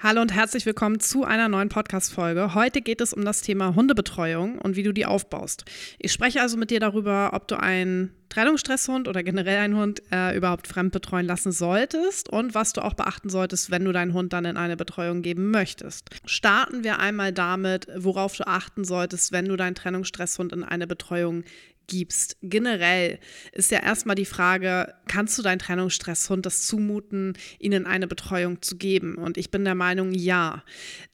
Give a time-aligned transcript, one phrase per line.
[0.00, 2.54] Hallo und herzlich willkommen zu einer neuen Podcast-Folge.
[2.54, 5.64] Heute geht es um das Thema Hundebetreuung und wie du die aufbaust.
[5.98, 10.36] Ich spreche also mit dir darüber, ob du einen Trennungsstresshund oder generell einen Hund äh,
[10.36, 14.32] überhaupt fremd betreuen lassen solltest und was du auch beachten solltest, wenn du deinen Hund
[14.32, 16.10] dann in eine Betreuung geben möchtest.
[16.24, 21.42] Starten wir einmal damit, worauf du achten solltest, wenn du deinen Trennungsstresshund in eine Betreuung
[21.88, 22.36] gibst.
[22.40, 23.18] Generell
[23.52, 28.76] ist ja erstmal die Frage, kannst du deinen Trennungsstresshund das zumuten, ihnen eine Betreuung zu
[28.76, 29.16] geben?
[29.16, 30.62] Und ich bin der Meinung, ja.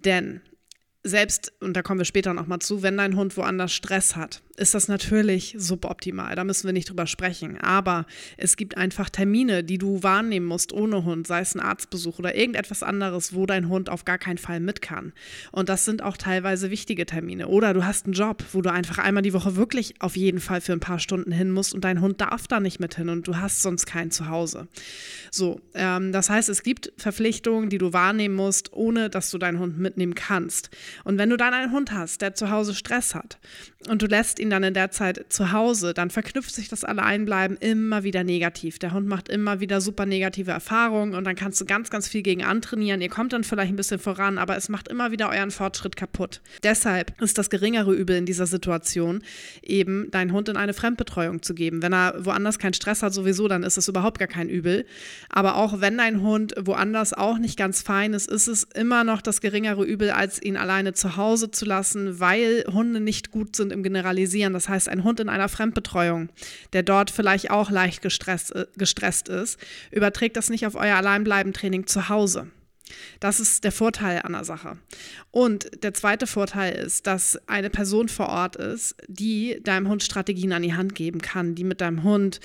[0.04, 0.42] Denn
[1.02, 4.74] selbst, und da kommen wir später nochmal zu, wenn dein Hund woanders Stress hat, ist
[4.74, 6.34] das natürlich suboptimal.
[6.36, 7.58] Da müssen wir nicht drüber sprechen.
[7.58, 12.18] Aber es gibt einfach Termine, die du wahrnehmen musst ohne Hund, sei es ein Arztbesuch
[12.18, 15.12] oder irgendetwas anderes, wo dein Hund auf gar keinen Fall mit kann.
[15.52, 17.48] Und das sind auch teilweise wichtige Termine.
[17.48, 20.60] Oder du hast einen Job, wo du einfach einmal die Woche wirklich auf jeden Fall
[20.60, 23.26] für ein paar Stunden hin musst und dein Hund darf da nicht mit hin und
[23.26, 24.68] du hast sonst kein Zuhause.
[25.30, 29.58] So, ähm, das heißt, es gibt Verpflichtungen, die du wahrnehmen musst, ohne dass du deinen
[29.58, 30.70] Hund mitnehmen kannst.
[31.04, 33.38] Und wenn du dann einen Hund hast, der zu Hause Stress hat
[33.88, 37.56] und du lässt ihn dann in der Zeit zu Hause, dann verknüpft sich das Alleinbleiben
[37.56, 38.78] immer wieder negativ.
[38.78, 42.22] Der Hund macht immer wieder super negative Erfahrungen und dann kannst du ganz, ganz viel
[42.22, 43.00] gegen antrainieren.
[43.00, 46.42] Ihr kommt dann vielleicht ein bisschen voran, aber es macht immer wieder euren Fortschritt kaputt.
[46.62, 49.22] Deshalb ist das geringere Übel in dieser Situation
[49.62, 51.82] eben, deinen Hund in eine Fremdbetreuung zu geben.
[51.82, 54.84] Wenn er woanders keinen Stress hat, sowieso, dann ist es überhaupt gar kein Übel.
[55.30, 59.22] Aber auch wenn dein Hund woanders auch nicht ganz fein ist, ist es immer noch
[59.22, 63.72] das geringere Übel, als ihn alleine zu Hause zu lassen, weil Hunde nicht gut sind
[63.72, 64.52] im Generalisieren organisieren.
[64.52, 66.28] Das heißt, ein Hund in einer Fremdbetreuung,
[66.72, 69.58] der dort vielleicht auch leicht gestresst, äh, gestresst ist,
[69.90, 72.48] überträgt das nicht auf euer Alleinbleiben-Training zu Hause.
[73.18, 74.76] Das ist der Vorteil an der Sache.
[75.30, 80.52] Und der zweite Vorteil ist, dass eine Person vor Ort ist, die deinem Hund Strategien
[80.52, 82.40] an die Hand geben kann, die mit deinem Hund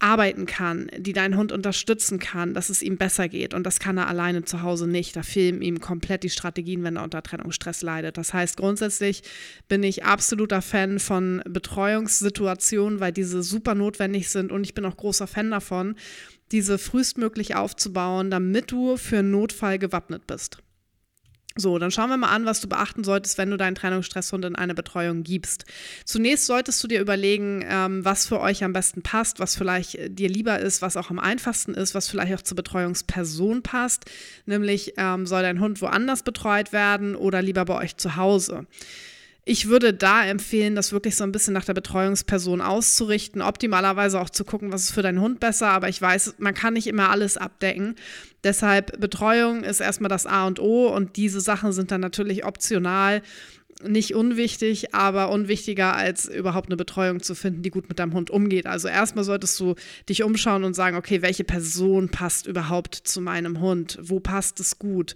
[0.00, 3.54] arbeiten kann, die deinen Hund unterstützen kann, dass es ihm besser geht.
[3.54, 5.16] Und das kann er alleine zu Hause nicht.
[5.16, 8.16] Da fehlen ihm komplett die Strategien, wenn er unter Trennungsstress leidet.
[8.16, 9.22] Das heißt, grundsätzlich
[9.66, 14.52] bin ich absoluter Fan von Betreuungssituationen, weil diese super notwendig sind.
[14.52, 15.96] Und ich bin auch großer Fan davon,
[16.52, 20.58] diese frühestmöglich aufzubauen, damit du für einen Notfall gewappnet bist.
[21.60, 24.54] So, dann schauen wir mal an, was du beachten solltest, wenn du deinen Trennungsstresshund in
[24.54, 25.64] eine Betreuung gibst.
[26.04, 30.08] Zunächst solltest du dir überlegen, ähm, was für euch am besten passt, was vielleicht äh,
[30.08, 34.04] dir lieber ist, was auch am einfachsten ist, was vielleicht auch zur Betreuungsperson passt.
[34.46, 38.66] Nämlich, ähm, soll dein Hund woanders betreut werden oder lieber bei euch zu Hause?
[39.50, 44.28] Ich würde da empfehlen, das wirklich so ein bisschen nach der Betreuungsperson auszurichten, optimalerweise auch
[44.28, 47.08] zu gucken, was ist für deinen Hund besser, aber ich weiß, man kann nicht immer
[47.08, 47.94] alles abdecken.
[48.44, 53.22] Deshalb Betreuung ist erstmal das A und O und diese Sachen sind dann natürlich optional
[53.82, 58.28] nicht unwichtig, aber unwichtiger als überhaupt eine Betreuung zu finden, die gut mit deinem Hund
[58.28, 58.66] umgeht.
[58.66, 59.76] Also erstmal solltest du
[60.08, 63.98] dich umschauen und sagen, okay, welche Person passt überhaupt zu meinem Hund?
[64.02, 65.14] Wo passt es gut?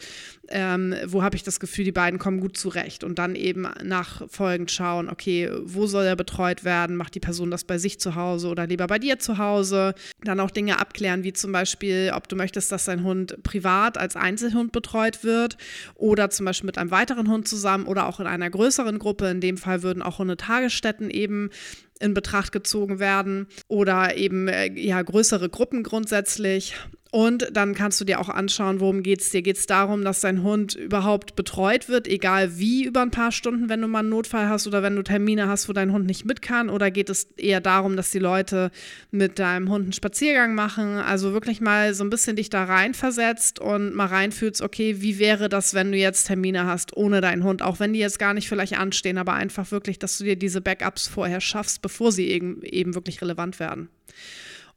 [0.49, 3.03] Ähm, wo habe ich das Gefühl, die beiden kommen gut zurecht?
[3.03, 6.95] Und dann eben nachfolgend schauen, okay, wo soll er betreut werden?
[6.95, 9.95] Macht die Person das bei sich zu Hause oder lieber bei dir zu Hause?
[10.22, 14.15] Dann auch Dinge abklären, wie zum Beispiel, ob du möchtest, dass dein Hund privat als
[14.15, 15.56] Einzelhund betreut wird
[15.97, 19.29] oder zum Beispiel mit einem weiteren Hund zusammen oder auch in einer größeren Gruppe.
[19.29, 21.51] In dem Fall würden auch Hundetagesstätten eben
[21.99, 26.75] in Betracht gezogen werden oder eben äh, ja größere Gruppen grundsätzlich.
[27.15, 29.43] Und dann kannst du dir auch anschauen, worum geht es dir.
[29.43, 33.69] Geht es darum, dass dein Hund überhaupt betreut wird, egal wie, über ein paar Stunden,
[33.69, 36.25] wenn du mal einen Notfall hast oder wenn du Termine hast, wo dein Hund nicht
[36.25, 36.71] mit kann?
[36.71, 38.71] Oder geht es eher darum, dass die Leute
[39.11, 40.97] mit deinem Hund einen Spaziergang machen?
[40.97, 45.51] Also wirklich mal so ein bisschen dich da reinversetzt und mal reinfühlst, okay, wie wäre
[45.51, 47.61] das, wenn du jetzt Termine hast ohne deinen Hund?
[47.61, 50.62] Auch wenn die jetzt gar nicht vielleicht anstehen, aber einfach wirklich, dass du dir diese
[50.62, 53.91] Backups vorher schaffst, bevor sie eben, eben wirklich relevant werden.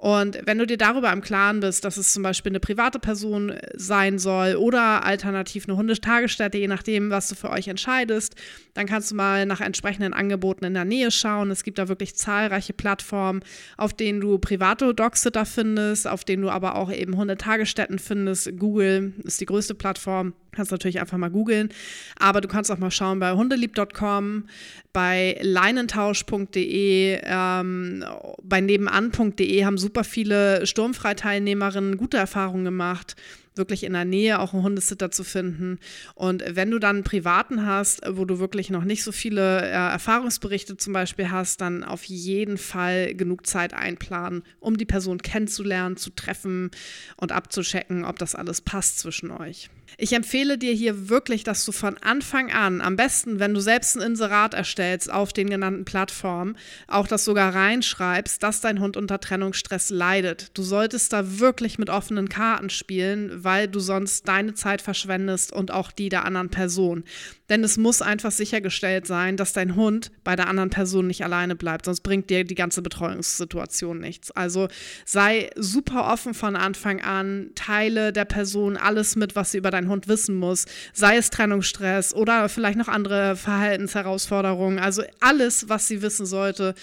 [0.06, 3.56] Und wenn du dir darüber im Klaren bist, dass es zum Beispiel eine private Person
[3.74, 8.36] sein soll oder alternativ eine Hundetagesstätte, je nachdem, was du für euch entscheidest,
[8.76, 11.50] dann kannst du mal nach entsprechenden Angeboten in der Nähe schauen.
[11.50, 13.42] Es gibt da wirklich zahlreiche Plattformen,
[13.78, 18.60] auf denen du private Dogsitter findest, auf denen du aber auch eben Hundetagesstätten findest.
[18.60, 20.34] Google ist die größte Plattform.
[20.56, 21.70] Kannst natürlich einfach mal googeln.
[22.18, 24.46] Aber du kannst auch mal schauen bei hundelieb.com,
[24.94, 28.04] bei leinentausch.de, ähm,
[28.42, 33.16] bei nebenan.de haben super viele Sturmfreiteilnehmerinnen gute Erfahrungen gemacht.
[33.58, 35.80] Wirklich in der Nähe auch einen Hundesitter zu finden.
[36.14, 39.72] Und wenn du dann einen privaten hast, wo du wirklich noch nicht so viele äh,
[39.72, 45.98] Erfahrungsberichte zum Beispiel hast, dann auf jeden Fall genug Zeit einplanen, um die Person kennenzulernen,
[45.98, 46.72] zu treffen
[47.18, 49.70] und abzuchecken, ob das alles passt zwischen euch.
[49.98, 53.96] Ich empfehle dir hier wirklich, dass du von Anfang an, am besten, wenn du selbst
[53.96, 56.58] ein Inserat erstellst auf den genannten Plattformen,
[56.88, 60.58] auch das sogar reinschreibst, dass dein Hund unter Trennungsstress leidet.
[60.58, 65.72] Du solltest da wirklich mit offenen Karten spielen, weil du sonst deine Zeit verschwendest und
[65.72, 67.06] auch die der anderen Person.
[67.50, 71.56] Denn es muss einfach sichergestellt sein, dass dein Hund bei der anderen Person nicht alleine
[71.56, 74.32] bleibt, sonst bringt dir die ganze Betreuungssituation nichts.
[74.32, 74.68] Also
[75.06, 79.90] sei super offen von Anfang an, teile der Person alles mit, was sie über deinen
[79.90, 86.02] Hund wissen muss, sei es Trennungsstress oder vielleicht noch andere Verhaltensherausforderungen, also alles, was sie
[86.02, 86.74] wissen sollte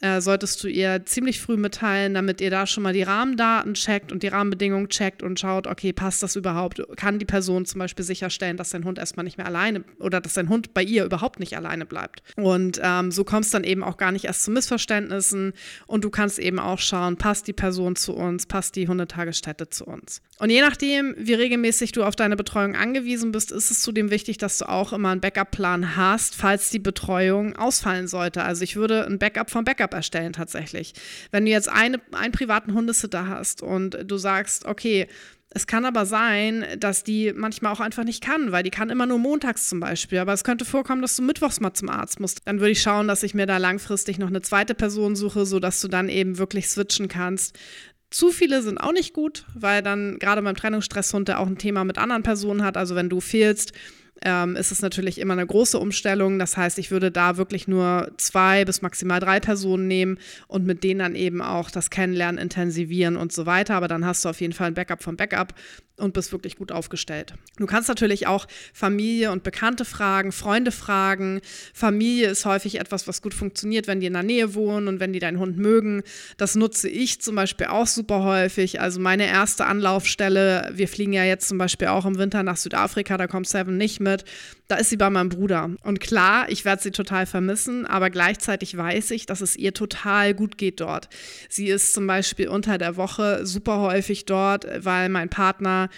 [0.00, 4.12] äh, solltest du ihr ziemlich früh mitteilen, damit ihr da schon mal die Rahmendaten checkt
[4.12, 6.82] und die Rahmenbedingungen checkt und schaut, okay, passt das überhaupt?
[6.96, 10.34] Kann die Person zum Beispiel sicherstellen, dass dein Hund erstmal nicht mehr alleine oder dass
[10.34, 12.22] dein Hund bei ihr überhaupt nicht alleine bleibt?
[12.36, 15.54] Und ähm, so kommst dann eben auch gar nicht erst zu Missverständnissen
[15.86, 19.86] und du kannst eben auch schauen, passt die Person zu uns, passt die Hundetagesstätte zu
[19.86, 20.20] uns.
[20.38, 24.36] Und je nachdem, wie regelmäßig du auf deine Betreuung angewiesen bist, ist es zudem wichtig,
[24.36, 28.42] dass du auch immer einen Backup-Plan hast, falls die Betreuung ausfallen sollte.
[28.42, 30.94] Also ich würde ein Backup vom Backup erstellen tatsächlich.
[31.30, 35.06] Wenn du jetzt eine, einen privaten Hundesitter hast und du sagst, okay,
[35.50, 39.06] es kann aber sein, dass die manchmal auch einfach nicht kann, weil die kann immer
[39.06, 40.18] nur montags zum Beispiel.
[40.18, 42.40] Aber es könnte vorkommen, dass du mittwochs mal zum Arzt musst.
[42.44, 45.80] Dann würde ich schauen, dass ich mir da langfristig noch eine zweite Person suche, sodass
[45.80, 47.58] du dann eben wirklich switchen kannst.
[48.10, 51.84] Zu viele sind auch nicht gut, weil dann gerade beim Trennungsstresshund, der auch ein Thema
[51.84, 53.72] mit anderen Personen hat, also wenn du fehlst,
[54.22, 56.38] ähm, ist es natürlich immer eine große Umstellung.
[56.38, 60.18] Das heißt, ich würde da wirklich nur zwei bis maximal drei Personen nehmen
[60.48, 63.74] und mit denen dann eben auch das Kennenlernen intensivieren und so weiter.
[63.74, 65.54] Aber dann hast du auf jeden Fall ein Backup vom Backup
[65.98, 67.34] und bist wirklich gut aufgestellt.
[67.56, 71.40] Du kannst natürlich auch Familie und Bekannte fragen, Freunde fragen.
[71.72, 75.14] Familie ist häufig etwas, was gut funktioniert, wenn die in der Nähe wohnen und wenn
[75.14, 76.02] die deinen Hund mögen.
[76.36, 78.80] Das nutze ich zum Beispiel auch super häufig.
[78.80, 83.16] Also meine erste Anlaufstelle, wir fliegen ja jetzt zum Beispiel auch im Winter nach Südafrika,
[83.16, 84.05] da kommt Seven nicht mit.
[84.68, 85.70] Da ist sie bei meinem Bruder.
[85.82, 90.34] Und klar, ich werde sie total vermissen, aber gleichzeitig weiß ich, dass es ihr total
[90.34, 91.08] gut geht dort.
[91.48, 95.88] Sie ist zum Beispiel unter der Woche super häufig dort, weil mein Partner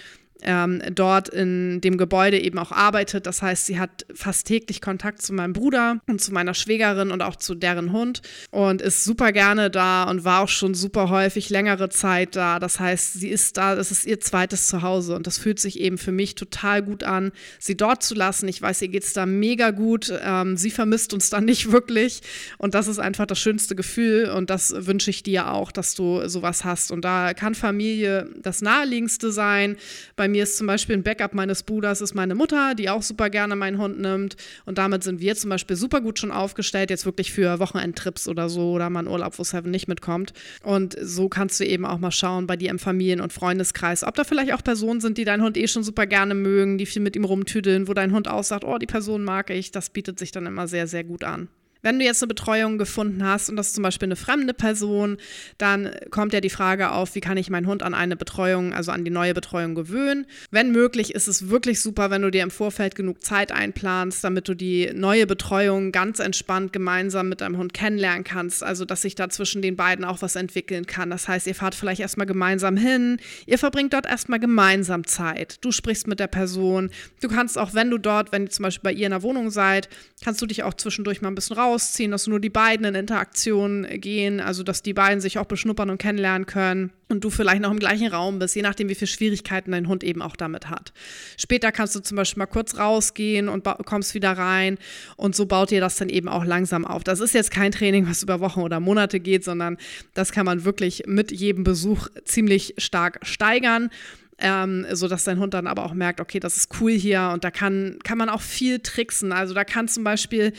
[0.43, 3.27] ähm, dort in dem Gebäude eben auch arbeitet.
[3.27, 7.23] Das heißt, sie hat fast täglich Kontakt zu meinem Bruder und zu meiner Schwägerin und
[7.23, 11.51] auch zu deren Hund und ist super gerne da und war auch schon super häufig
[11.51, 12.59] längere Zeit da.
[12.59, 15.99] Das heißt, sie ist da, das ist ihr zweites Zuhause und das fühlt sich eben
[15.99, 18.49] für mich total gut an, sie dort zu lassen.
[18.49, 20.13] Ich weiß, ihr geht es da mega gut.
[20.23, 22.21] Ähm, sie vermisst uns dann nicht wirklich
[22.59, 26.29] und das ist einfach das schönste Gefühl und das wünsche ich dir auch, dass du
[26.29, 26.93] sowas hast.
[26.93, 29.77] Und da kann Familie das naheliegendste sein.
[30.17, 33.01] Bei bei mir ist zum Beispiel ein Backup meines Bruders, ist meine Mutter, die auch
[33.01, 34.37] super gerne meinen Hund nimmt.
[34.67, 38.51] Und damit sind wir zum Beispiel super gut schon aufgestellt, jetzt wirklich für Wochenendtrips oder
[38.51, 40.35] so oder mal einen Urlaub, wo Seven nicht mitkommt.
[40.63, 44.17] Und so kannst du eben auch mal schauen bei dir im Familien- und Freundeskreis, ob
[44.17, 47.01] da vielleicht auch Personen sind, die deinen Hund eh schon super gerne mögen, die viel
[47.01, 49.71] mit ihm rumtüdeln, wo dein Hund auch sagt, oh, die Person mag ich.
[49.71, 51.49] Das bietet sich dann immer sehr, sehr gut an.
[51.83, 55.17] Wenn du jetzt eine Betreuung gefunden hast und das ist zum Beispiel eine fremde Person,
[55.59, 58.91] dann kommt ja die Frage auf, wie kann ich meinen Hund an eine Betreuung, also
[58.91, 60.27] an die neue Betreuung gewöhnen.
[60.51, 64.49] Wenn möglich, ist es wirklich super, wenn du dir im Vorfeld genug Zeit einplanst, damit
[64.49, 68.65] du die neue Betreuung ganz entspannt gemeinsam mit deinem Hund kennenlernen kannst.
[68.65, 71.11] Also, dass sich da zwischen den beiden auch was entwickeln kann.
[71.11, 75.65] Das heißt, ihr fahrt vielleicht erstmal gemeinsam hin, ihr verbringt dort erstmal gemeinsam Zeit.
[75.65, 76.91] Du sprichst mit der Person.
[77.23, 79.51] Du kannst auch, wenn du dort, wenn ihr zum Beispiel bei ihr in der Wohnung
[79.51, 79.89] seid,
[80.25, 82.95] kannst du dich auch zwischendurch mal ein bisschen raus rausziehen, dass nur die beiden in
[82.95, 87.63] Interaktion gehen, also dass die beiden sich auch beschnuppern und kennenlernen können und du vielleicht
[87.63, 90.69] noch im gleichen Raum bist, je nachdem, wie viele Schwierigkeiten dein Hund eben auch damit
[90.69, 90.93] hat.
[91.37, 94.79] Später kannst du zum Beispiel mal kurz rausgehen und kommst wieder rein
[95.17, 97.05] und so baut ihr das dann eben auch langsam auf.
[97.05, 99.79] Das ist jetzt kein Training, was über Wochen oder Monate geht, sondern
[100.15, 103.91] das kann man wirklich mit jedem Besuch ziemlich stark steigern
[104.39, 107.45] ähm, so dass dein Hund dann aber auch merkt, okay, das ist cool hier und
[107.45, 109.33] da kann, kann man auch viel tricksen.
[109.33, 110.53] Also da kann zum Beispiel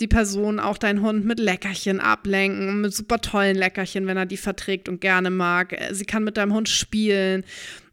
[0.00, 4.36] die Person auch deinen Hund mit Leckerchen ablenken, mit super tollen Leckerchen, wenn er die
[4.36, 5.76] verträgt und gerne mag.
[5.90, 7.44] Sie kann mit deinem Hund spielen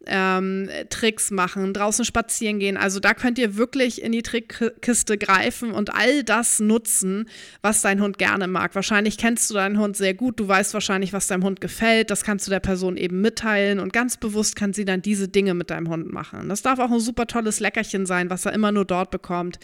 [0.08, 2.78] ähm, Tricks machen, draußen spazieren gehen.
[2.78, 7.30] Also da könnt ihr wirklich in die Trickkiste greifen und all das nutzen,
[7.62, 8.74] was dein Hund gerne mag.
[8.76, 12.10] Wahrscheinlich kennst du deinen Hund sehr gut, du weißt wahrscheinlich, was deinem Hund gefällt.
[12.10, 15.54] Das kannst du der Person eben mitteilen und ganz bewusst kann sie dann diese Dinge
[15.54, 16.50] mit deinem Hund machen.
[16.50, 19.60] Das darf auch ein super tolles Leckerchen sein, was er immer nur dort bekommt.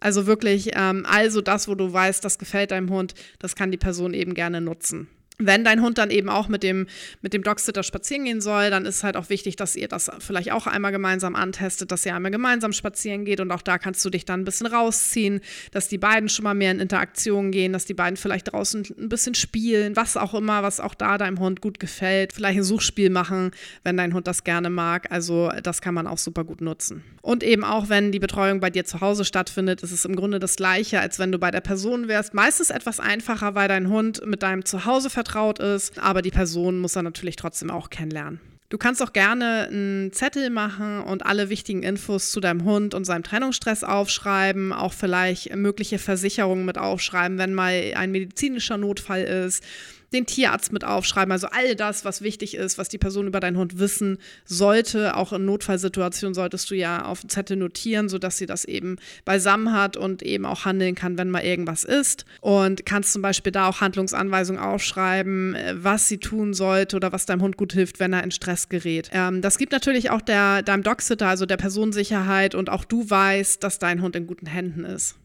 [0.00, 3.76] Also wirklich, ähm, also das, wo du weißt, das gefällt deinem Hund, das kann die
[3.76, 5.08] Person eben gerne nutzen.
[5.40, 6.86] Wenn dein Hund dann eben auch mit dem,
[7.22, 10.10] mit dem Dogsitter spazieren gehen soll, dann ist es halt auch wichtig, dass ihr das
[10.18, 14.04] vielleicht auch einmal gemeinsam antestet, dass ihr einmal gemeinsam spazieren geht und auch da kannst
[14.04, 15.40] du dich dann ein bisschen rausziehen,
[15.72, 19.08] dass die beiden schon mal mehr in Interaktion gehen, dass die beiden vielleicht draußen ein
[19.08, 22.32] bisschen spielen, was auch immer, was auch da deinem Hund gut gefällt.
[22.32, 23.50] Vielleicht ein Suchspiel machen,
[23.82, 25.10] wenn dein Hund das gerne mag.
[25.10, 27.02] Also das kann man auch super gut nutzen.
[27.22, 30.38] Und eben auch, wenn die Betreuung bei dir zu Hause stattfindet, ist es im Grunde
[30.38, 32.34] das Gleiche, als wenn du bei der Person wärst.
[32.34, 36.78] Meistens etwas einfacher, weil dein Hund mit deinem Zuhause vertraut vertraut ist, aber die Person
[36.78, 38.40] muss er natürlich trotzdem auch kennenlernen.
[38.68, 43.04] Du kannst auch gerne einen Zettel machen und alle wichtigen Infos zu deinem Hund und
[43.04, 49.64] seinem Trennungsstress aufschreiben, auch vielleicht mögliche Versicherungen mit aufschreiben, wenn mal ein medizinischer Notfall ist
[50.12, 51.32] den Tierarzt mit aufschreiben.
[51.32, 55.16] Also all das, was wichtig ist, was die Person über deinen Hund wissen sollte.
[55.16, 59.72] Auch in Notfallsituationen solltest du ja auf dem Zettel notieren, sodass sie das eben beisammen
[59.72, 62.24] hat und eben auch handeln kann, wenn mal irgendwas ist.
[62.40, 67.26] Und kannst zum Beispiel da auch Handlungsanweisungen aufschreiben, äh, was sie tun sollte oder was
[67.26, 69.10] deinem Hund gut hilft, wenn er in Stress gerät.
[69.12, 73.62] Ähm, das gibt natürlich auch der, deinem Dogsitter, also der Personensicherheit und auch du weißt,
[73.62, 75.19] dass dein Hund in guten Händen ist.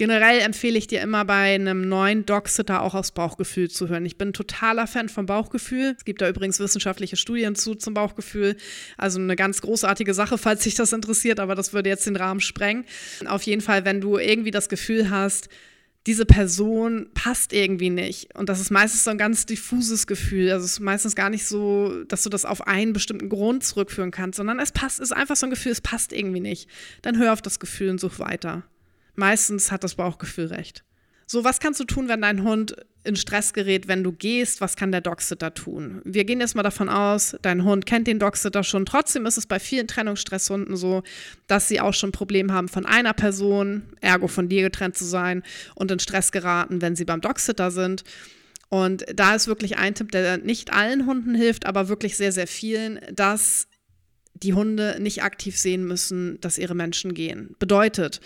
[0.00, 4.06] Generell empfehle ich dir immer bei einem neuen Dogsitter auch aufs Bauchgefühl zu hören.
[4.06, 5.94] Ich bin totaler Fan vom Bauchgefühl.
[5.94, 8.56] Es gibt da übrigens wissenschaftliche Studien zu zum Bauchgefühl.
[8.96, 12.40] Also eine ganz großartige Sache, falls sich das interessiert, aber das würde jetzt den Rahmen
[12.40, 12.86] sprengen.
[13.26, 15.50] Auf jeden Fall, wenn du irgendwie das Gefühl hast,
[16.06, 18.34] diese Person passt irgendwie nicht.
[18.34, 20.50] Und das ist meistens so ein ganz diffuses Gefühl.
[20.50, 24.12] Also es ist meistens gar nicht so, dass du das auf einen bestimmten Grund zurückführen
[24.12, 26.70] kannst, sondern es passt, ist einfach so ein Gefühl, es passt irgendwie nicht.
[27.02, 28.64] Dann hör auf das Gefühl und such weiter.
[29.14, 30.84] Meistens hat das Bauchgefühl recht.
[31.26, 32.74] So, was kannst du tun, wenn dein Hund
[33.04, 34.60] in Stress gerät, wenn du gehst?
[34.60, 36.02] Was kann der Dogsitter tun?
[36.04, 38.84] Wir gehen jetzt mal davon aus, dein Hund kennt den Dogsitter schon.
[38.84, 41.04] Trotzdem ist es bei vielen Trennungsstresshunden so,
[41.46, 45.44] dass sie auch schon Probleme haben, von einer Person, ergo von dir getrennt zu sein
[45.76, 48.02] und in Stress geraten, wenn sie beim Dogsitter sind.
[48.68, 52.48] Und da ist wirklich ein Tipp, der nicht allen Hunden hilft, aber wirklich sehr, sehr
[52.48, 53.68] vielen, dass
[54.34, 57.54] die Hunde nicht aktiv sehen müssen, dass ihre Menschen gehen.
[57.58, 58.20] Bedeutet,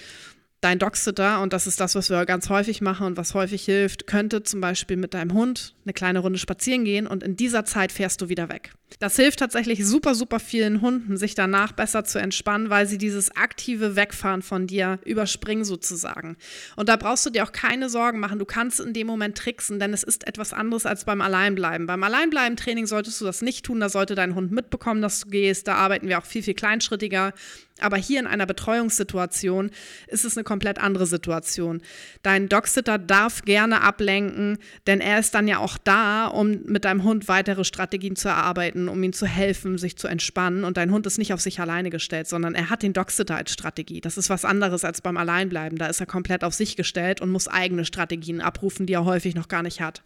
[0.64, 4.06] dein Dogsitter, und das ist das, was wir ganz häufig machen und was häufig hilft,
[4.06, 7.92] könnte zum Beispiel mit deinem Hund eine kleine Runde spazieren gehen und in dieser Zeit
[7.92, 8.72] fährst du wieder weg.
[9.00, 13.34] Das hilft tatsächlich super, super vielen Hunden, sich danach besser zu entspannen, weil sie dieses
[13.36, 16.36] aktive Wegfahren von dir überspringen sozusagen.
[16.76, 18.38] Und da brauchst du dir auch keine Sorgen machen.
[18.38, 21.86] Du kannst in dem Moment tricksen, denn es ist etwas anderes als beim Alleinbleiben.
[21.86, 23.80] Beim Alleinbleiben-Training solltest du das nicht tun.
[23.80, 25.66] Da sollte dein Hund mitbekommen, dass du gehst.
[25.66, 27.32] Da arbeiten wir auch viel, viel kleinschrittiger.
[27.80, 29.72] Aber hier in einer Betreuungssituation
[30.06, 31.82] ist es eine komplett andere Situation.
[32.22, 37.02] Dein Dogsitter darf gerne ablenken, denn er ist dann ja auch da, um mit deinem
[37.02, 40.62] Hund weitere Strategien zu erarbeiten, um ihm zu helfen, sich zu entspannen.
[40.62, 43.52] Und dein Hund ist nicht auf sich alleine gestellt, sondern er hat den Dogsitter als
[43.52, 44.00] Strategie.
[44.00, 45.76] Das ist was anderes als beim Alleinbleiben.
[45.76, 49.34] Da ist er komplett auf sich gestellt und muss eigene Strategien abrufen, die er häufig
[49.34, 50.02] noch gar nicht hat.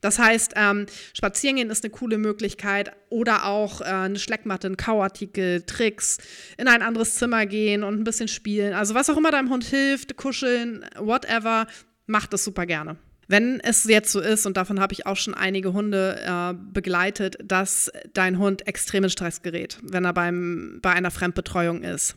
[0.00, 5.62] Das heißt, ähm, Spazierengehen ist eine coole Möglichkeit oder auch äh, eine Schleckmatte, ein Kauartikel,
[5.62, 6.18] Tricks,
[6.56, 8.74] in ein anderes Zimmer gehen und ein bisschen spielen.
[8.74, 11.66] Also was auch immer deinem Hund hilft, kuscheln, whatever,
[12.06, 12.96] macht das super gerne.
[13.30, 17.36] Wenn es jetzt so ist, und davon habe ich auch schon einige Hunde äh, begleitet,
[17.44, 22.16] dass dein Hund extrem in Stress gerät, wenn er beim, bei einer Fremdbetreuung ist.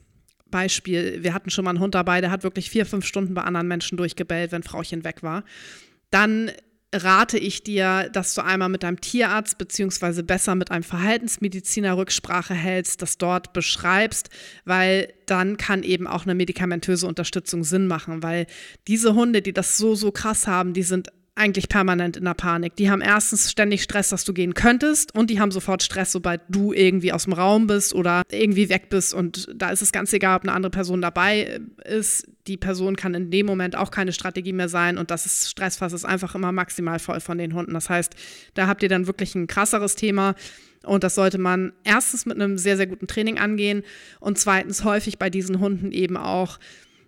[0.50, 3.42] Beispiel, wir hatten schon mal einen Hund dabei, der hat wirklich vier, fünf Stunden bei
[3.42, 5.44] anderen Menschen durchgebellt, wenn Frauchen weg war.
[6.12, 6.52] Dann
[6.94, 12.54] rate ich dir, dass du einmal mit deinem Tierarzt beziehungsweise besser mit einem Verhaltensmediziner Rücksprache
[12.54, 14.30] hältst, das dort beschreibst,
[14.66, 18.46] weil dann kann eben auch eine medikamentöse Unterstützung Sinn machen, weil
[18.88, 22.76] diese Hunde, die das so, so krass haben, die sind eigentlich permanent in der Panik.
[22.76, 26.42] Die haben erstens ständig Stress, dass du gehen könntest und die haben sofort Stress, sobald
[26.50, 30.12] du irgendwie aus dem Raum bist oder irgendwie weg bist und da ist es ganz
[30.12, 32.28] egal, ob eine andere Person dabei ist.
[32.48, 35.94] Die Person kann in dem Moment auch keine Strategie mehr sein und das ist Stressfass
[35.94, 37.74] ist einfach immer maximal voll von den Hunden.
[37.74, 38.16] Das heißt,
[38.54, 40.36] da habt ihr dann wirklich ein krasseres Thema.
[40.84, 43.84] Und das sollte man erstens mit einem sehr, sehr guten Training angehen
[44.20, 46.58] und zweitens häufig bei diesen Hunden eben auch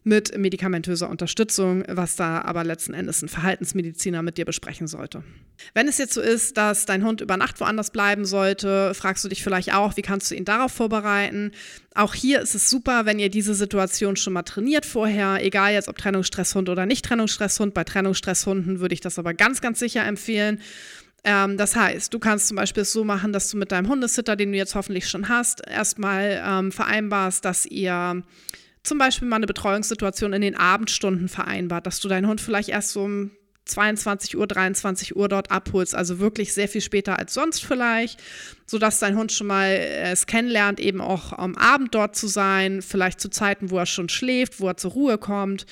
[0.04, 5.24] mit medikamentöser Unterstützung, was da aber letzten Endes ein Verhaltensmediziner mit dir besprechen sollte.
[5.74, 9.30] Wenn es jetzt so ist, dass dein Hund über Nacht woanders bleiben sollte, fragst du
[9.30, 11.52] dich vielleicht auch, wie kannst du ihn darauf vorbereiten?
[11.96, 15.88] Auch hier ist es super, wenn ihr diese Situation schon mal trainiert vorher, egal jetzt
[15.88, 17.74] ob Trennungsstresshund oder nicht Trennungsstresshund.
[17.74, 20.60] Bei Trennungsstresshunden würde ich das aber ganz, ganz sicher empfehlen.
[21.24, 24.36] Ähm, das heißt, du kannst zum Beispiel es so machen, dass du mit deinem Hundesitter,
[24.36, 28.24] den du jetzt hoffentlich schon hast, erstmal ähm, vereinbarst, dass ihr
[28.84, 32.92] zum Beispiel mal eine Betreuungssituation in den Abendstunden vereinbart, dass du deinen Hund vielleicht erst
[32.92, 33.32] so um
[33.66, 38.22] 22 Uhr, 23 Uhr dort abholst, also wirklich sehr viel später als sonst vielleicht,
[38.66, 42.82] sodass dein Hund schon mal äh, es kennenlernt, eben auch am Abend dort zu sein,
[42.82, 45.66] vielleicht zu Zeiten, wo er schon schläft, wo er zur Ruhe kommt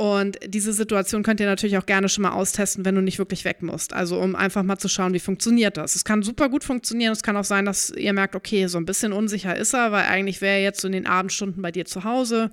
[0.00, 3.44] Und diese Situation könnt ihr natürlich auch gerne schon mal austesten, wenn du nicht wirklich
[3.44, 3.92] weg musst.
[3.92, 5.96] Also um einfach mal zu schauen, wie funktioniert das.
[5.96, 7.12] Es kann super gut funktionieren.
[7.12, 10.04] Es kann auch sein, dass ihr merkt, okay, so ein bisschen unsicher ist er, weil
[10.04, 12.52] eigentlich wäre er jetzt so in den Abendstunden bei dir zu Hause.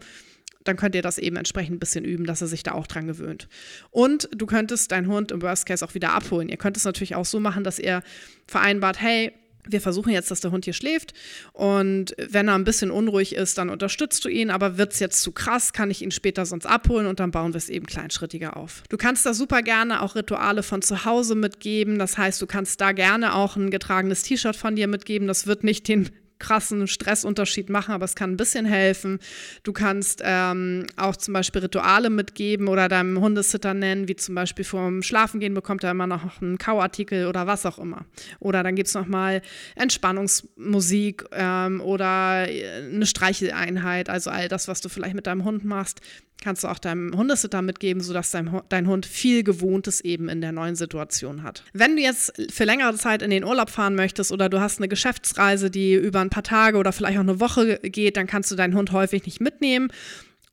[0.64, 3.06] Dann könnt ihr das eben entsprechend ein bisschen üben, dass er sich da auch dran
[3.06, 3.48] gewöhnt.
[3.92, 6.50] Und du könntest deinen Hund im Worst Case auch wieder abholen.
[6.50, 8.02] Ihr könnt es natürlich auch so machen, dass ihr
[8.48, 9.34] vereinbart, hey,
[9.68, 11.14] wir versuchen jetzt, dass der Hund hier schläft
[11.54, 15.22] und wenn er ein bisschen unruhig ist, dann unterstützt du ihn, aber wird es jetzt
[15.22, 18.58] zu krass, kann ich ihn später sonst abholen und dann bauen wir es eben kleinschrittiger
[18.58, 18.84] auf.
[18.90, 22.82] Du kannst da super gerne auch Rituale von zu Hause mitgeben, das heißt, du kannst
[22.82, 27.70] da gerne auch ein getragenes T-Shirt von dir mitgeben, das wird nicht den krassen Stressunterschied
[27.70, 29.20] machen, aber es kann ein bisschen helfen.
[29.64, 34.66] Du kannst ähm, auch zum Beispiel Rituale mitgeben oder deinem Hundesitter nennen, wie zum Beispiel
[34.66, 38.06] vorm Schlafengehen bekommt er immer noch einen Kauartikel oder was auch immer.
[38.40, 39.42] Oder dann gibt es nochmal
[39.76, 45.64] Entspannungsmusik ähm, oder äh, eine Streicheleinheit, also all das, was du vielleicht mit deinem Hund
[45.64, 46.02] machst,
[46.42, 50.52] kannst du auch deinem Hundesitter mitgeben, sodass dein, dein Hund viel Gewohntes eben in der
[50.52, 51.64] neuen Situation hat.
[51.74, 54.88] Wenn du jetzt für längere Zeit in den Urlaub fahren möchtest oder du hast eine
[54.88, 58.56] Geschäftsreise, die über ein paar Tage oder vielleicht auch eine Woche geht, dann kannst du
[58.56, 59.90] deinen Hund häufig nicht mitnehmen.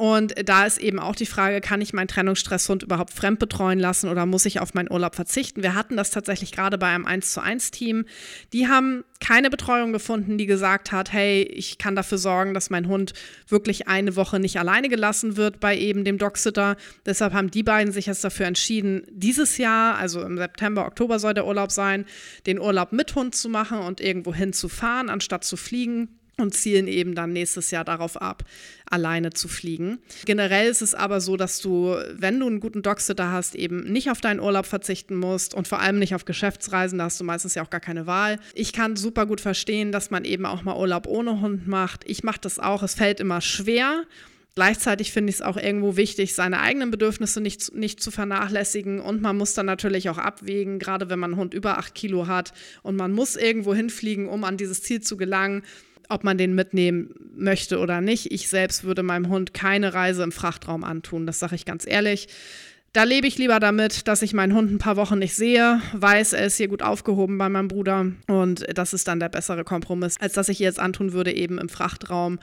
[0.02, 4.09] Und da ist eben auch die Frage, kann ich meinen Trennungsstresshund überhaupt fremd betreuen lassen
[4.09, 5.62] oder muss ich auf meinen Urlaub verzichten?
[5.62, 8.04] Wir hatten das tatsächlich gerade bei einem 1 zu 1 Team.
[8.52, 12.88] Die haben keine Betreuung gefunden, die gesagt hat, hey, ich kann dafür sorgen, dass mein
[12.88, 13.12] Hund
[13.47, 16.75] wirklich eine Woche nicht alleine gelassen wird bei eben dem Dogsitter.
[17.06, 21.35] Deshalb haben die beiden sich jetzt dafür entschieden, dieses Jahr, also im September, Oktober soll
[21.35, 22.06] der Urlaub sein,
[22.47, 26.09] den Urlaub mit Hund zu machen und irgendwo hinzufahren, anstatt zu fliegen
[26.42, 28.44] und zielen eben dann nächstes Jahr darauf ab,
[28.90, 29.99] alleine zu fliegen.
[30.26, 34.11] Generell ist es aber so, dass du, wenn du einen guten Dogsitter hast, eben nicht
[34.11, 37.54] auf deinen Urlaub verzichten musst und vor allem nicht auf Geschäftsreisen, da hast du meistens
[37.54, 38.38] ja auch gar keine Wahl.
[38.54, 42.02] Ich kann super gut verstehen, dass man eben auch mal Urlaub ohne Hund macht.
[42.06, 44.04] Ich mache das auch, es fällt immer schwer.
[44.54, 49.00] Gleichzeitig finde ich es auch irgendwo wichtig, seine eigenen Bedürfnisse nicht, nicht zu vernachlässigen.
[49.00, 52.26] Und man muss dann natürlich auch abwägen, gerade wenn man einen Hund über acht Kilo
[52.26, 55.62] hat und man muss irgendwo hinfliegen, um an dieses Ziel zu gelangen
[56.12, 58.33] ob man den mitnehmen möchte oder nicht.
[58.33, 62.28] Ich selbst würde meinem Hund keine Reise im Frachtraum antun, das sage ich ganz ehrlich.
[62.92, 66.35] Da lebe ich lieber damit, dass ich meinen Hund ein paar Wochen nicht sehe, weiß,
[66.35, 70.21] er ist hier gut aufgehoben bei meinem Bruder und das ist dann der bessere Kompromiss,
[70.21, 72.38] als dass ich jetzt antun würde, eben im Frachtraum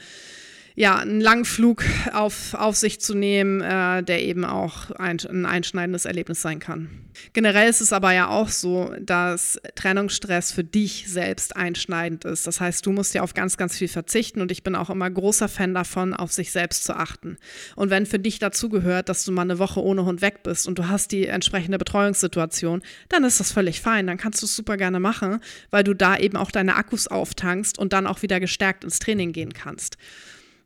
[0.75, 1.83] ja, einen langen Flug
[2.13, 6.89] auf, auf sich zu nehmen, äh, der eben auch ein, ein einschneidendes Erlebnis sein kann.
[7.33, 12.47] Generell ist es aber ja auch so, dass Trennungsstress für dich selbst einschneidend ist.
[12.47, 15.10] Das heißt, du musst ja auf ganz, ganz viel verzichten und ich bin auch immer
[15.10, 17.38] großer Fan davon, auf sich selbst zu achten.
[17.75, 20.67] Und wenn für dich dazu gehört, dass du mal eine Woche ohne Hund weg bist
[20.67, 24.08] und du hast die entsprechende Betreuungssituation, dann ist das völlig fein.
[24.08, 25.39] Dann kannst du es super gerne machen,
[25.71, 29.34] weil du da eben auch deine Akkus auftankst und dann auch wieder gestärkt ins Training
[29.34, 29.97] gehen kannst.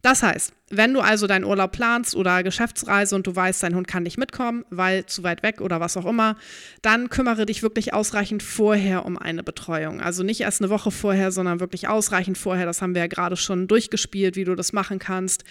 [0.03, 3.87] Das heißt, wenn du also deinen Urlaub planst oder Geschäftsreise und du weißt, dein Hund
[3.87, 6.35] kann nicht mitkommen, weil zu weit weg oder was auch immer,
[6.81, 10.01] dann kümmere dich wirklich ausreichend vorher um eine Betreuung.
[10.01, 12.65] Also nicht erst eine Woche vorher, sondern wirklich ausreichend vorher.
[12.65, 15.45] Das haben wir ja gerade schon durchgespielt, wie du das machen kannst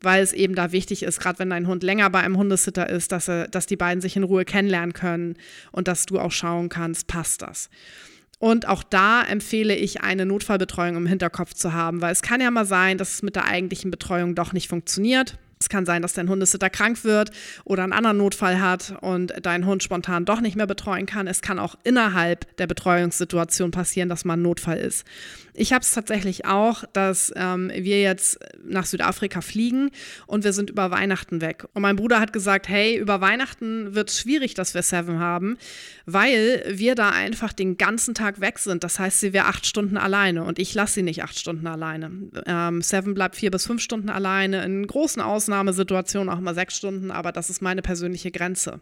[0.00, 3.10] weil es eben da wichtig ist, gerade wenn dein Hund länger bei einem Hundesitter ist,
[3.10, 5.36] dass, er, dass die beiden sich in Ruhe kennenlernen können
[5.72, 7.68] und dass du auch schauen kannst, passt das.
[8.38, 12.50] Und auch da empfehle ich, eine Notfallbetreuung im Hinterkopf zu haben, weil es kann ja
[12.50, 15.38] mal sein, dass es mit der eigentlichen Betreuung doch nicht funktioniert.
[15.60, 17.30] Es kann sein, dass dein Hundesitter krank wird
[17.64, 21.26] oder einen anderen Notfall hat und dein Hund spontan doch nicht mehr betreuen kann.
[21.26, 25.04] Es kann auch innerhalb der Betreuungssituation passieren, dass mal ein Notfall ist.
[25.58, 29.90] Ich habe es tatsächlich auch, dass ähm, wir jetzt nach Südafrika fliegen
[30.28, 31.66] und wir sind über Weihnachten weg.
[31.74, 35.58] Und mein Bruder hat gesagt, hey, über Weihnachten wird es schwierig, dass wir Seven haben,
[36.06, 38.84] weil wir da einfach den ganzen Tag weg sind.
[38.84, 42.10] Das heißt, sie wäre acht Stunden alleine und ich lasse sie nicht acht Stunden alleine.
[42.46, 47.10] Ähm, Seven bleibt vier bis fünf Stunden alleine, in großen Ausnahmesituationen auch mal sechs Stunden,
[47.10, 48.80] aber das ist meine persönliche Grenze.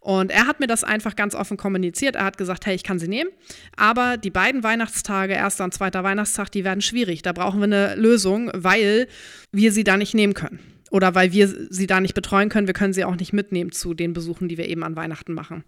[0.00, 2.16] Und er hat mir das einfach ganz offen kommuniziert.
[2.16, 3.30] Er hat gesagt, hey, ich kann sie nehmen,
[3.76, 7.22] aber die beiden Weihnachtstage, erster und zweiter Weihnachtstag, die werden schwierig.
[7.22, 9.08] Da brauchen wir eine Lösung, weil
[9.52, 10.60] wir sie da nicht nehmen können
[10.92, 13.94] oder weil wir sie da nicht betreuen können, wir können sie auch nicht mitnehmen zu
[13.94, 15.64] den Besuchen, die wir eben an Weihnachten machen.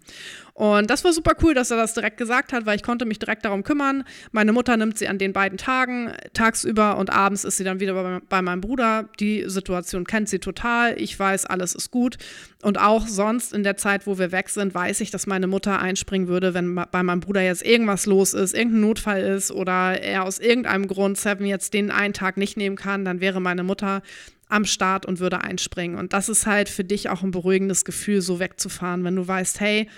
[0.53, 3.17] Und das war super cool, dass er das direkt gesagt hat, weil ich konnte mich
[3.17, 4.03] direkt darum kümmern.
[4.31, 7.95] Meine Mutter nimmt sie an den beiden Tagen tagsüber und abends ist sie dann wieder
[7.95, 9.09] bei, bei meinem Bruder.
[9.19, 10.93] Die Situation kennt sie total.
[11.01, 12.17] Ich weiß, alles ist gut.
[12.61, 15.79] Und auch sonst in der Zeit, wo wir weg sind, weiß ich, dass meine Mutter
[15.79, 20.23] einspringen würde, wenn bei meinem Bruder jetzt irgendwas los ist, irgendein Notfall ist oder er
[20.23, 24.03] aus irgendeinem Grund Seven jetzt den einen Tag nicht nehmen kann, dann wäre meine Mutter
[24.47, 25.97] am Start und würde einspringen.
[25.97, 29.59] Und das ist halt für dich auch ein beruhigendes Gefühl, so wegzufahren, wenn du weißt,
[29.59, 29.89] hey,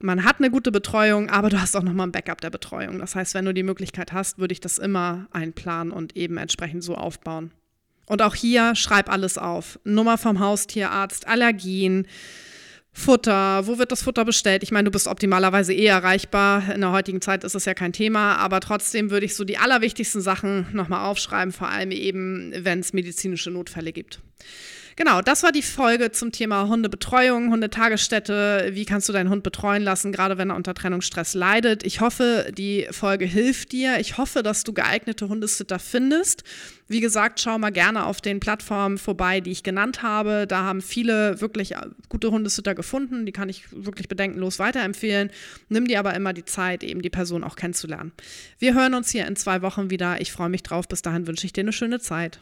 [0.00, 2.98] man hat eine gute Betreuung, aber du hast auch nochmal ein Backup der Betreuung.
[2.98, 6.82] Das heißt, wenn du die Möglichkeit hast, würde ich das immer einplanen und eben entsprechend
[6.82, 7.52] so aufbauen.
[8.06, 9.78] Und auch hier schreib alles auf.
[9.84, 12.06] Nummer vom Haustierarzt, Allergien,
[12.94, 14.62] Futter, wo wird das Futter bestellt?
[14.62, 16.74] Ich meine, du bist optimalerweise eh erreichbar.
[16.74, 19.56] In der heutigen Zeit ist das ja kein Thema, aber trotzdem würde ich so die
[19.56, 24.20] allerwichtigsten Sachen nochmal aufschreiben, vor allem eben, wenn es medizinische Notfälle gibt.
[24.96, 28.70] Genau, das war die Folge zum Thema Hundebetreuung, Hundetagesstätte.
[28.72, 31.84] Wie kannst du deinen Hund betreuen lassen, gerade wenn er unter Trennungsstress leidet?
[31.84, 33.98] Ich hoffe, die Folge hilft dir.
[34.00, 36.44] Ich hoffe, dass du geeignete Hundesitter findest.
[36.88, 40.46] Wie gesagt, schau mal gerne auf den Plattformen vorbei, die ich genannt habe.
[40.46, 41.74] Da haben viele wirklich
[42.10, 43.24] gute Hundesitter gefunden.
[43.24, 45.30] Die kann ich wirklich bedenkenlos weiterempfehlen.
[45.70, 48.12] Nimm dir aber immer die Zeit, eben die Person auch kennenzulernen.
[48.58, 50.20] Wir hören uns hier in zwei Wochen wieder.
[50.20, 50.86] Ich freue mich drauf.
[50.86, 52.40] Bis dahin wünsche ich dir eine schöne Zeit.